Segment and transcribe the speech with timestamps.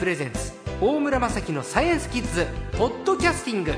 [0.00, 2.46] プレゼンツ大村雅樹のサイエンスキッズ
[2.78, 3.72] ポッドキャスティング。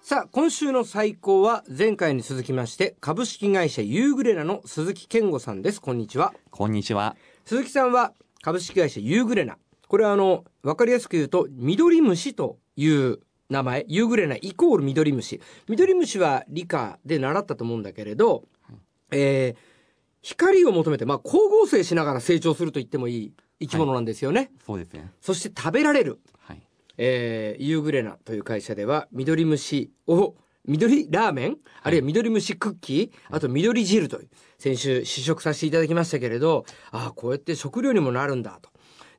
[0.00, 5.80] さあ今週の最高は前回に続きまして株式会社ユーグレナの鈴木健吾さんです。
[5.80, 6.32] こんにちは。
[6.52, 7.16] こんにちは。
[7.44, 9.58] 鈴木さんは株式会社ユーグレナ。
[9.88, 13.18] これはあの分かりやすく言うと緑虫という
[13.50, 13.86] 名前。
[13.88, 15.40] ユーグレナイコール緑虫。
[15.68, 18.44] 緑虫は理科で習ったと思うんだけれど、
[19.10, 19.74] えー
[20.26, 25.12] 光を求めて、まあ、光合成しながら成長すると言ってもいい生き物なんですよね、そうですね。
[25.20, 26.62] そして食べられる、はい。
[26.96, 38.70] えーユーグレナという会社では緑虫を緑ラーメン、あるいは緑虫クッキーあと緑汁という先週試食させていただきましたけれどああこうやって食料にもなるんだと。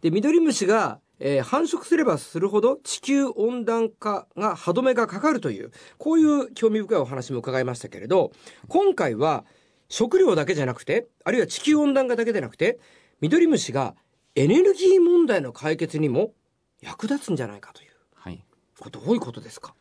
[0.02, 8.32] で緑虫が、えー繁殖すればするほど地球温暖化が歯止めがかかるというこういう興味深いお話も伺いましたけれど
[8.68, 9.46] 今回は
[9.90, 12.80] 食料だけじゃなくてあるいは地球温暖化だけでなくて
[13.22, 13.96] 緑虫が
[14.36, 16.34] エネルギー問題の解決にも
[16.82, 18.44] 役立つんじゃないかというはい。
[18.80, 19.74] これどういうことですか？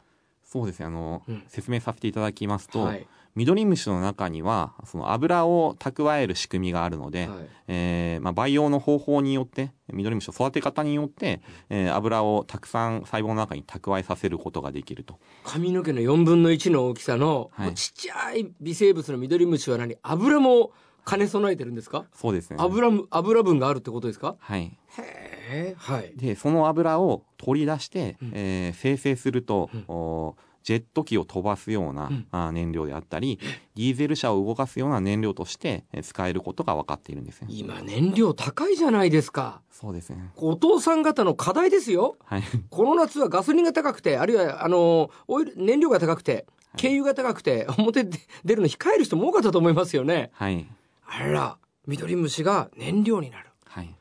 [0.44, 0.86] そうですね。
[0.86, 7.38] あの、うん説明させていただきますと、はい緑虫の中には、その油を蓄える仕組みがあるので、はい。
[7.66, 15.18] えーまあ、培養の方法によって、緑虫の育て方によって、えー油をたくさん細胞の中に蓄えさせることができると。
[15.44, 17.74] 髪の毛の4分の1の大きさの、はい。
[17.74, 19.96] ちっちゃい微生物の緑虫は何？
[20.02, 20.70] 油も
[21.06, 22.04] 兼ね備えてるんですか？
[22.14, 22.56] そうですね。
[22.60, 24.36] 油む油分があるってことですか？
[24.38, 24.78] はい。
[24.98, 26.12] へえはい。
[26.16, 28.30] で、その油を取り出して、うん。
[28.34, 29.84] えー生成すると、うん。
[29.88, 33.38] おジェット機を飛ばすような、うんあー燃料であったり、
[33.76, 37.48] ディーゼル車を動かすような燃料としてえー使えることが分かっているんですね。
[37.50, 40.30] 今燃料高いじゃないですかそうですね。
[40.36, 42.42] お父さん方の課題ですよはい。
[42.70, 46.46] この夏はガソリンが高くてあるいはあのオイル燃料が高くて
[46.80, 50.66] 軽油が高くて表で 出るの控える人も多かったと思いますよねはい。
[51.06, 53.94] あら緑虫が燃料になるはい。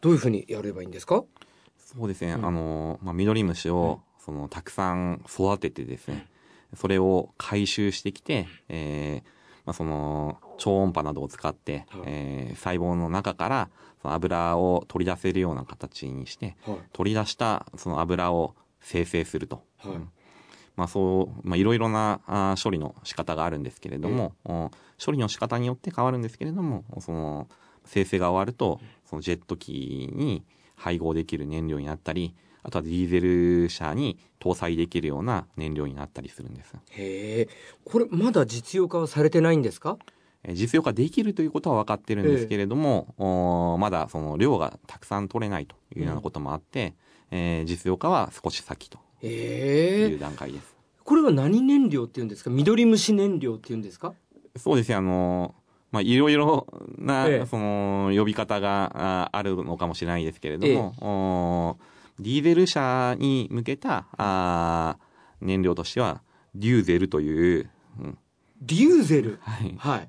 [0.00, 1.24] どういうふうにやればいいんですか？
[1.78, 2.32] そうですね。
[2.32, 6.26] うんあの、まあ、緑虫を、その、たくさん育ててですね、
[6.76, 9.28] それを回収してきて、えー
[9.64, 12.02] まあ、その、超音波などを使って、はい。
[12.04, 13.70] えー細胞の中から、
[14.02, 16.76] その油を取り出せるような形にして、はい。
[16.92, 19.62] 取り出したその油を生成すると。
[19.78, 19.94] はい。
[19.94, 20.10] うん。
[20.76, 24.70] まあそう、まあいろいろなあー処理の仕方があるんですけれども、お
[25.02, 27.48] 処理の仕方によって変わるんですけれども、その
[27.86, 30.44] 生成が終わると、そのジェット機に
[30.76, 32.34] 配合できる燃料になったり、
[32.68, 36.74] あとはディーゼル車に搭載できるような燃料になったりするんです。
[36.90, 37.48] へえ。
[37.82, 39.96] これまだ実用化はされてないんですか？
[40.44, 46.92] えー実用化できるということは分かってるんですけれども、おまだその量がたくさん取れないというようなこともあって、
[47.30, 50.76] えー実用化は少し先という段階です。
[51.04, 52.50] これは何燃料っていうんですか？
[52.50, 54.12] 緑虫燃料っていうんですか？
[54.56, 55.54] そうですね、あの、
[55.90, 56.66] まあ、いろいろ
[56.98, 57.46] な、ええ。
[57.46, 61.76] その、呼び方がああるのかもしれないですけれども、お
[62.20, 66.22] ディーゼル車に向けた、あー燃料としては、
[66.54, 67.70] デューゼルという、
[68.00, 68.18] うん。
[68.60, 69.38] デューゼル？
[69.40, 69.74] はい。
[69.78, 70.08] はい。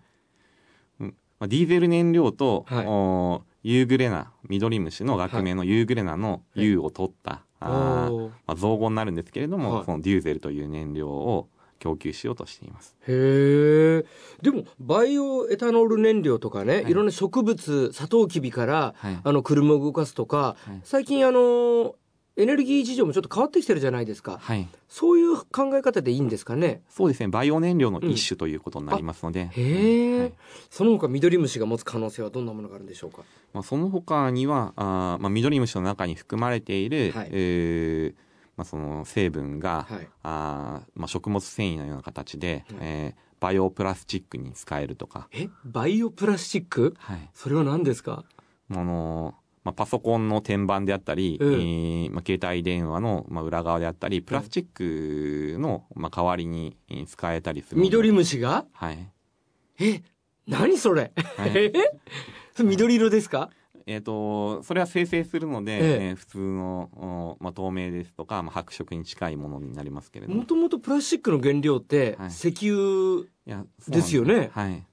[0.99, 1.07] ま
[1.41, 2.85] あ、ディーゼル燃料と、はい。
[2.87, 8.31] おユーグレナ、緑虫の学名のユーグレナのはい U を取った、あーおー。
[8.47, 9.85] まあ、造語になるんですけれども、はい。
[9.85, 12.95] そのデューゼルという燃料を供給しようとしています。
[13.07, 14.05] へえ
[14.41, 16.91] でもバイオエタノール燃料とかね、はい。
[16.91, 19.19] い、ろんな植物サトウキビからはい。
[19.23, 20.81] あの車を動かすとか、はい。
[20.83, 21.95] 最近あの
[22.37, 24.37] エネルギー事情もちょっと変わってきてるじゃないですか。
[24.39, 24.65] はい。
[24.87, 26.83] そういう考え方でいいんですかね？
[26.89, 27.27] そうですね。
[27.27, 29.49] バイオ燃料の一種ということになりますので。
[29.51, 30.33] へえ、はい。
[30.69, 33.23] その他緑虫が持つ可能性はどんなものがあるんでしょうか？
[33.51, 37.29] まあ、その他には、あーまあ、緑虫の中に含まれている、はい。
[37.31, 38.28] えー
[38.59, 40.07] まあ、その成分が、はい。
[40.21, 45.47] あーまあ、食物繊維のような形で、うんえーバイオプラスチックに使えるとか、え？
[45.63, 46.93] バイオプラスチック？
[46.99, 47.29] はい。
[47.33, 48.25] それは何ですか？
[48.69, 49.33] あのー
[49.63, 51.53] まあ、パソコンの天板であったり、うん。
[51.53, 57.79] えーまあ、携帯電話の、まあ、裏側であったり、プラスチックの、まあ、代わりにえー使えたりする。
[57.79, 58.65] 緑虫が？
[58.73, 59.09] はい。
[59.79, 60.01] え？
[60.45, 61.51] 何それ、はい。
[61.55, 61.71] え
[62.53, 63.51] それ緑色ですか？
[63.91, 66.05] えっ、と、それは生成するので、ええ。
[66.09, 70.39] えー普通の、おまあ、透明ですとか、まあ、白色に近いものになりますけれども。
[70.41, 72.29] もともとプラスチックの原料ってはい。
[72.29, 73.25] 石油、
[73.87, 74.15] です。
[74.15, 74.51] よね。
[74.53, 74.85] はい。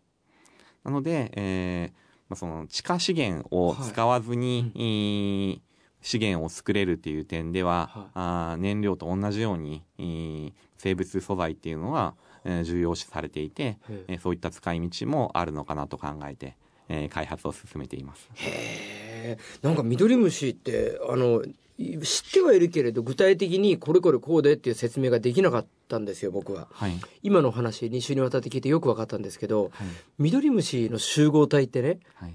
[0.83, 1.97] なので、えー
[2.29, 5.61] まあ、その地下資源を使わずに、えー
[6.03, 8.05] 資源を作れるっていう点では、はい。
[8.15, 12.15] あー燃料と同じように、えー生物素材っていうのは、
[12.45, 13.79] えー重要視されていて、
[14.09, 16.57] えーそういった使い道もあるのかなと考えて、
[16.89, 18.29] えー開発を進めています。
[18.35, 21.43] へえなんか緑虫ってあの
[21.79, 26.69] 知ってはいるけれど、具体的にこれこれこうでっていう説明ができなかったんですよ、僕は。
[26.73, 26.99] はい。
[27.23, 29.73] 今のお話、2週にわたって聞いてよく分かったんですけど、はい。
[30.19, 32.35] ミドリムシの集合体ってね、はい。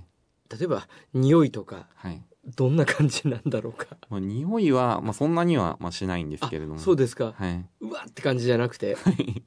[0.51, 2.21] 例えば、匂いとか、はい。
[2.55, 3.97] どんな感じなんだろうか。
[4.09, 6.79] まあ、匂いは、まあ、そんなには、まあ、しないんですけれども。
[6.79, 7.33] そうですか。
[7.35, 7.65] はい。
[7.81, 8.95] うわって感じじゃなくて、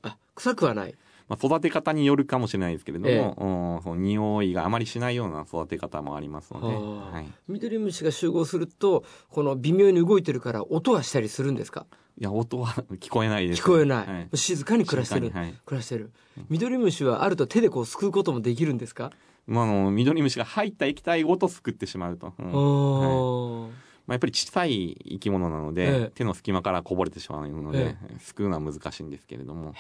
[0.02, 0.94] あ、臭くはない。
[1.28, 7.26] まあ、育て方によるかもしれないですけれども、ええうんその匂いがあまりしないような育て方もありますので、はあはい。
[7.48, 11.86] ミドリムシが集合すると、この微妙に動いてるから音はしたりするんですか？
[12.18, 12.68] いや、音は
[13.00, 13.62] 聞こえないです。
[13.62, 14.06] 聞こえない。
[14.06, 14.36] はい。
[14.36, 15.30] 静かに暮らしてる。
[15.30, 16.12] はい暮らしてる。
[16.48, 19.10] ミドリムシはあると手でこうすくうこともできるんですか、
[19.46, 22.32] まあ、あの、緑虫が入った液体ごとすくってしまうと。
[22.38, 26.10] うんああまあ、やっぱり小さい生き物なので、ええ。
[26.14, 29.74] 手の隙間からこぼれてしまうので、えすくうのは難しいんですけれども。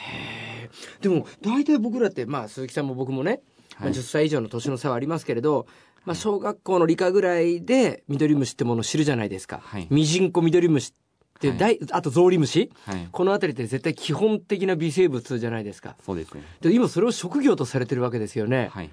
[1.00, 3.42] でも大体僕らってまあ鈴木さんも僕もね、
[3.78, 3.92] まあ、はい。
[3.92, 5.66] 10歳以上の年の差はありますけれど、
[6.04, 9.86] まあ、小学校の理科ぐらいでミドリムシってものを知るじゃないですか、はい。
[9.90, 11.58] ミジンコミドリムシってはい。
[11.58, 12.70] 大、あとゾウリムシ。
[12.86, 13.08] はい。
[13.10, 15.96] この辺りって絶対基本的な微生物じゃないですか。
[16.04, 16.42] そうですね。
[16.60, 18.90] で今それを職業とされてるわけですよね、はい。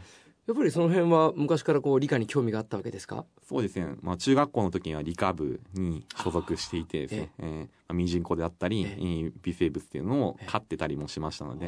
[0.47, 3.25] やっぱりその辺は昔からこう理科に興味があったわけですか？
[3.47, 3.95] そうですね。
[4.01, 11.67] まあ、中学校の時には理科部に所属していてですね、えーまあ、ミジンコであったり、ええー微生物っていうのを飼ってたりもしましたので、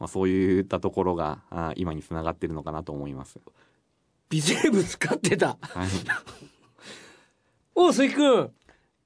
[0.00, 3.38] まあ、そういったところがあー今につながってるのかなと思います。
[4.30, 5.58] 微生物飼ってた？
[5.60, 5.88] はい。
[7.74, 8.50] おう鈴木くん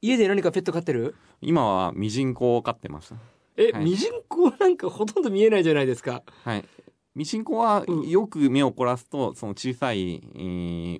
[0.00, 1.14] 家で何かペット飼ってる？
[1.40, 3.14] 今はミジンコを飼ってます。
[3.56, 6.64] え、はいミジンコなんかほとんど見えないじゃないですかはい。
[7.14, 8.08] ミジンコはうん。
[8.08, 10.38] よく目を凝らすと、その小さい、え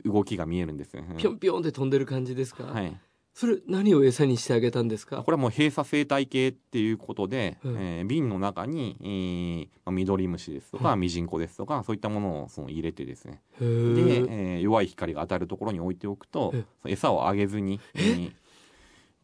[0.05, 1.03] ー動きが見えるんですよ。
[1.17, 2.95] ぴょんぴょんって飛んでる感じですか、はい。
[3.35, 5.23] それ何を餌にしてあげたんですか？
[5.23, 7.77] これはもう閉鎖生態系っていうことで、うん。
[7.79, 13.41] えー瓶の中に、えーまあ、ミドリムシですとか、うんミジンコですとかそういったものをその入れてですね。
[13.59, 16.55] へで、ーえー弱い光が当たるところに置いておくと
[16.85, 18.01] 餌をあげずに、え？
[18.01, 18.33] ー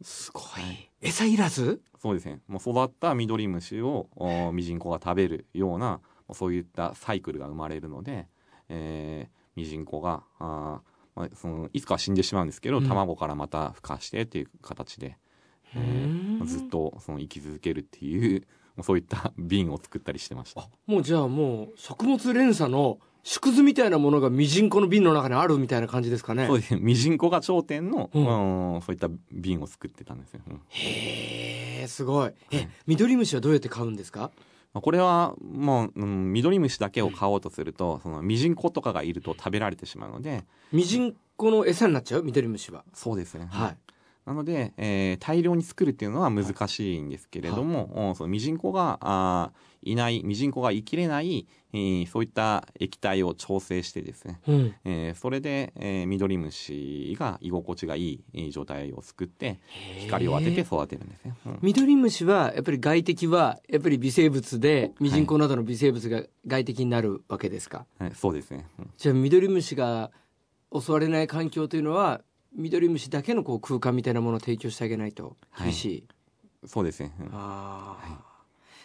[0.01, 0.43] すごい。
[1.01, 1.81] 餌いらず？
[2.01, 2.39] そうですね。
[2.47, 5.99] もう育ったミドリムシをおミジンコが食べるような
[6.33, 8.27] そういったサイクルが生まれるので、
[8.69, 12.83] えーミジンコがあー、まあ、そのいつかは死んでしまうんですけど、うん。
[12.87, 15.17] 卵からまた孵化してっていう形で。
[15.75, 18.47] えーうんずっとその生き続けるってい う
[18.81, 20.69] そういった瓶を作ったりしてました。
[20.87, 26.47] もうじゃあもう食物連鎖の縮図みたいなものがミジンコの瓶の中にあるみたいな感じですかね。
[26.47, 26.79] そうですね。
[26.79, 28.75] ミジンコが頂点の、うん。
[28.75, 30.53] うんそういった瓶を作ってたんですよ、うん。
[30.53, 32.31] まへえすごい。
[32.51, 34.31] えミドリムシはどうやって飼うんですか？
[34.73, 42.23] あこれはもう、うん、ミドリムシだけを飼おうとするとそのミジンコとかがいると食べられてしまうのでミジンコの餌になっちゃう？
[42.23, 42.83] ミドリムシは。
[42.93, 43.77] そうですね、はい。
[44.25, 54.75] なので、えー大量に作るっていうのは難しいんですけれども、うんそのミジンコがあーいないミジンコが生きれない、えーそういった液体を調整してですねうん。
[54.85, 59.59] えーそれで、えー、ミドリムシが居心地がいいえー状態を作って
[59.97, 61.33] 光を当てて育てるんですね。
[61.45, 61.59] うん。
[61.61, 68.67] ミドリムシはやっぱり外敵はやっぱり微生物でミジンコなどの微生物が外敵になるわけですか、はい、そうですね。
[68.79, 68.89] うん。
[68.97, 70.11] じゃあミドリムシが
[70.73, 72.21] 襲われない環境というのは
[72.55, 76.07] ミドリムシだけのこう空間みたいなものを提供してあげないと厳しい、
[76.65, 77.13] そうですね。
[77.19, 77.25] うん。
[77.27, 78.28] ああ、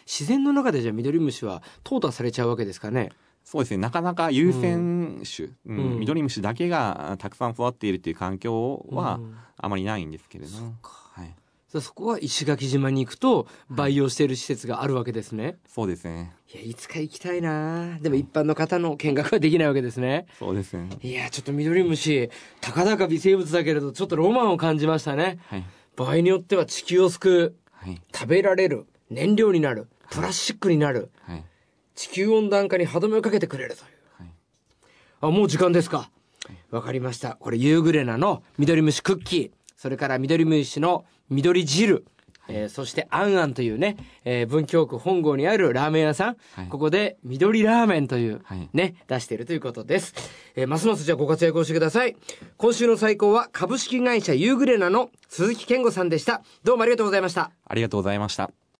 [0.05, 3.11] 自然の中でじゃあミドリムシは淘汰されちゃうわけですかね？
[3.43, 3.77] そうですね。
[3.77, 10.73] なかなか優先種、うんうんミドリムシだけがあたくさん育っているっていう環境はうんあまりないんですけれども。
[10.83, 11.27] はい、
[11.71, 16.33] じゃあそこは石垣島に行くと培養している施設があるわけですね、そうですね。
[16.53, 20.89] いやいつか行きたいなでも一般の方の見学はできないわけですねそうですね。
[21.01, 22.29] いやちょっとミドリムシ
[22.61, 25.63] たかだか微生物だけれどちょっとロマンを感じましたねはい。
[25.95, 28.01] 場合によっては地球を救うはい。
[28.13, 31.43] 食べられる燃料になるプラスチックになるはい。
[31.95, 33.87] 地球温暖化に歯止めをかけてくれるという
[34.19, 34.29] はい。
[35.21, 36.09] あもう時間ですか
[36.69, 42.05] わかりましたこれユーグレナの緑虫クッキーそれから緑虫の緑汁
[42.47, 50.13] えーそして、あんあんというね、えー文京区本郷にあるラーメン屋さん、はいここで緑ラーメンという、はいね、出しているということです。
[50.55, 52.15] えーますますじゃあご活躍をしてください。
[52.57, 56.43] 今週の最高は株式会社ユーグレナの鈴木健吾さんでした。
[56.63, 57.49] どうもありがとうございました。
[57.67, 58.51] ありがとうございました。